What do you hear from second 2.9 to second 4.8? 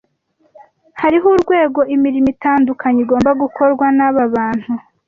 igomba gukorwa naba bantu